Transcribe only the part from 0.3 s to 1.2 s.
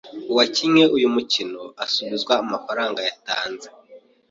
uwakinnye uyu